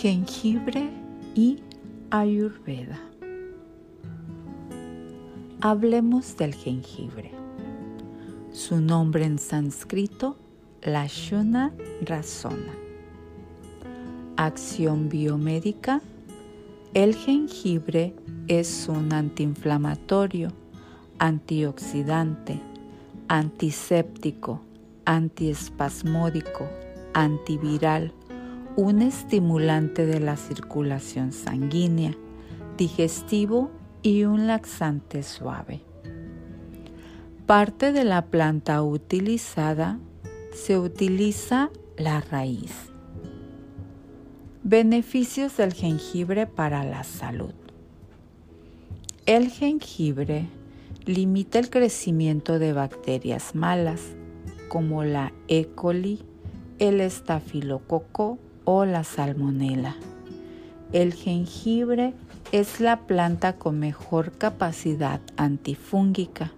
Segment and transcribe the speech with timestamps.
[0.00, 0.90] Jengibre
[1.34, 1.58] y
[2.10, 3.00] Ayurveda.
[5.60, 7.32] Hablemos del jengibre.
[8.52, 10.36] Su nombre en sánscrito,
[10.82, 12.76] Lashuna Rasona.
[14.36, 16.00] Acción biomédica.
[16.94, 18.14] El jengibre
[18.46, 20.52] es un antiinflamatorio,
[21.18, 22.60] antioxidante,
[23.26, 24.60] antiséptico,
[25.06, 26.68] antiespasmódico,
[27.14, 28.12] antiviral,
[28.78, 32.14] un estimulante de la circulación sanguínea,
[32.76, 35.80] digestivo y un laxante suave.
[37.44, 39.98] Parte de la planta utilizada
[40.52, 42.72] se utiliza la raíz.
[44.62, 47.54] Beneficios del jengibre para la salud.
[49.26, 50.46] El jengibre
[51.04, 54.02] limita el crecimiento de bacterias malas
[54.68, 55.66] como la E.
[55.66, 56.22] coli,
[56.78, 58.38] el estafilococo
[58.70, 59.96] o la salmonela.
[60.92, 62.12] El jengibre
[62.52, 66.52] es la planta con mejor capacidad antifúngica.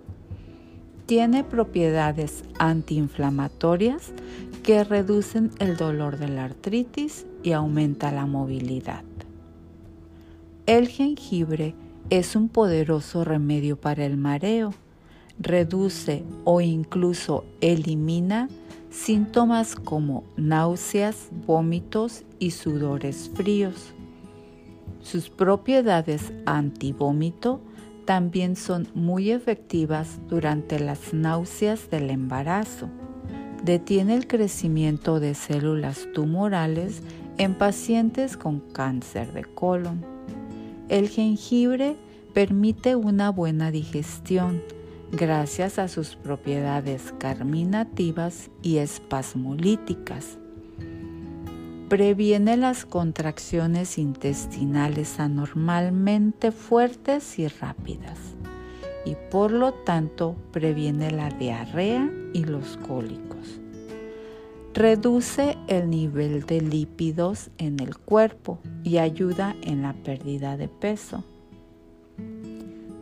[1.07, 4.13] Tiene propiedades antiinflamatorias
[4.65, 9.05] que reducen el dolor de la artritis y aumenta la movilidad.
[10.67, 11.77] El jengibre
[12.11, 14.75] es un poderoso remedio para el mareo.
[15.39, 18.49] Reduce o incluso elimina
[18.91, 23.95] síntomas como náuseas, vómitos y sudores fríos.
[25.01, 27.61] Sus propiedades antivómito
[28.05, 32.89] también son muy efectivas durante las náuseas del embarazo.
[33.65, 37.03] Detiene el crecimiento de células tumorales
[37.39, 40.05] en pacientes con cáncer de colon.
[40.89, 41.97] El jengibre
[42.35, 44.63] permite una buena digestión
[45.13, 50.39] gracias a sus propiedades carminativas y espasmolíticas.
[51.89, 58.19] Previene las contracciones intestinales anormalmente fuertes y rápidas
[59.05, 63.61] y por lo tanto previene la diarrea y los cólicos.
[64.73, 71.25] Reduce el nivel de lípidos en el cuerpo y ayuda en la pérdida de peso.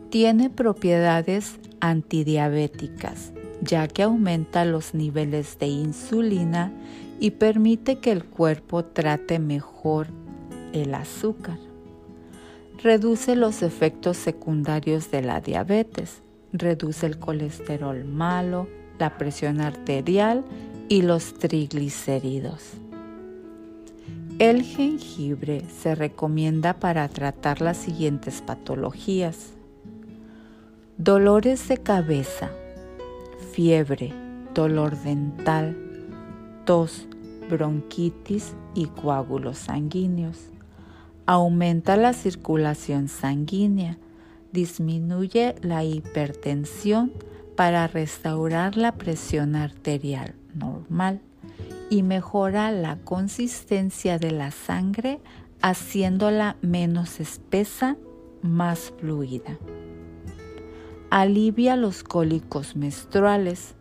[0.09, 3.31] Tiene propiedades antidiabéticas,
[3.61, 6.73] ya que aumenta los niveles de insulina
[7.19, 10.07] y permite que el cuerpo trate mejor
[10.73, 11.59] el azúcar.
[12.81, 18.67] Reduce los efectos secundarios de la diabetes, reduce el colesterol malo,
[18.97, 20.43] la presión arterial
[20.87, 22.71] y los triglicéridos.
[24.39, 29.58] El jengibre se recomienda para tratar las siguientes patologías
[30.99, 32.51] dolores de cabeza,
[33.53, 34.11] fiebre,
[34.53, 35.77] dolor dental,
[36.65, 37.07] tos,
[37.49, 40.49] bronquitis y coágulos sanguíneos.
[41.25, 43.97] Aumenta la circulación sanguínea,
[44.51, 47.13] disminuye la hipertensión
[47.55, 51.21] para restaurar la presión arterial normal
[51.89, 55.21] y mejora la consistencia de la sangre
[55.61, 57.95] haciéndola menos espesa,
[58.41, 59.57] más fluida
[61.09, 63.75] alivia los cólicos menstruales.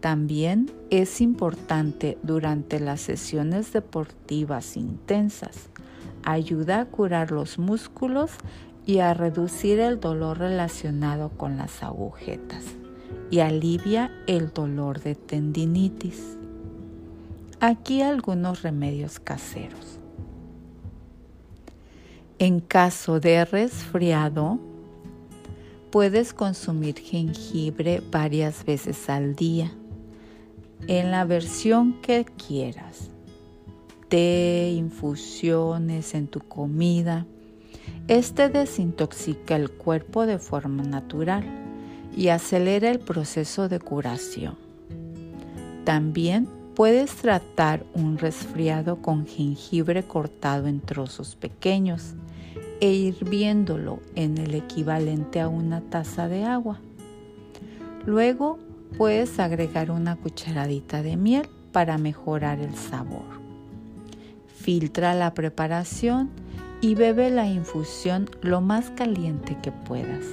[0.00, 5.70] También es importante durante las sesiones deportivas intensas.
[6.24, 8.32] Ayuda a curar los músculos
[8.86, 12.64] y a reducir el dolor relacionado con las agujetas
[13.30, 16.36] y alivia el dolor de tendinitis.
[17.60, 19.98] Aquí algunos remedios caseros.
[22.38, 24.58] En caso de resfriado,
[25.94, 29.70] Puedes consumir jengibre varias veces al día,
[30.88, 33.10] en la versión que quieras.
[34.08, 37.26] Té, infusiones en tu comida.
[38.08, 41.44] Este desintoxica el cuerpo de forma natural
[42.16, 44.56] y acelera el proceso de curación.
[45.84, 52.16] También puedes tratar un resfriado con jengibre cortado en trozos pequeños
[52.84, 56.80] e hirviéndolo en el equivalente a una taza de agua.
[58.04, 58.58] Luego
[58.98, 63.24] puedes agregar una cucharadita de miel para mejorar el sabor.
[64.54, 66.28] Filtra la preparación
[66.82, 70.26] y bebe la infusión lo más caliente que puedas.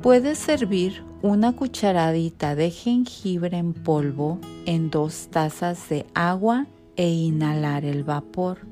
[0.00, 7.84] Puedes servir una cucharadita de jengibre en polvo en dos tazas de agua e inhalar
[7.84, 8.71] el vapor.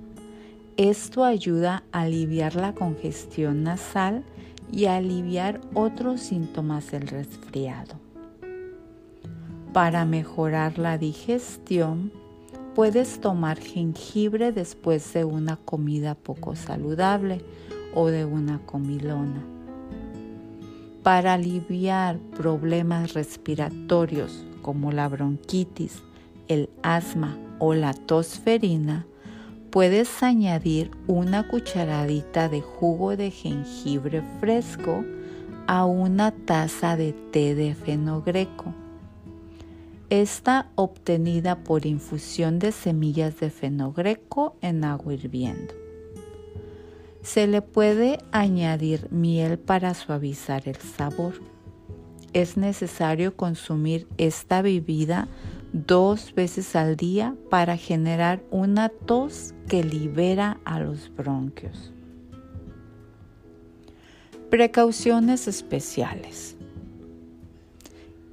[0.76, 4.24] Esto ayuda a aliviar la congestión nasal
[4.72, 7.96] y a aliviar otros síntomas del resfriado.
[9.72, 12.12] Para mejorar la digestión,
[12.74, 17.44] Puedes tomar jengibre después de una comida poco saludable
[17.94, 19.44] o de una comilona.
[21.02, 26.00] Para aliviar problemas respiratorios como la bronquitis,
[26.46, 29.04] el asma o la tosferina,
[29.70, 35.04] puedes añadir una cucharadita de jugo de jengibre fresco
[35.66, 38.74] a una taza de té de fenogreco.
[40.08, 45.72] Está obtenida por infusión de semillas de fenogreco en agua hirviendo.
[47.22, 51.34] Se le puede añadir miel para suavizar el sabor.
[52.32, 55.28] Es necesario consumir esta bebida
[55.72, 61.92] dos veces al día para generar una tos que libera a los bronquios.
[64.50, 66.56] Precauciones especiales.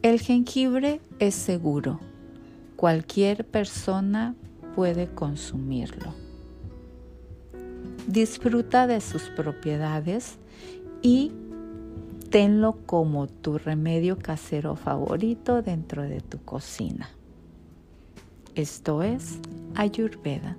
[0.02, 2.00] El jengibre es seguro.
[2.76, 4.36] Cualquier persona
[4.76, 6.14] puede consumirlo.
[8.08, 10.38] Disfruta de sus propiedades
[11.02, 11.32] y
[12.30, 17.10] tenlo como tu remedio casero favorito dentro de tu cocina.
[18.58, 19.38] Esto es
[19.76, 20.58] Ayurveda.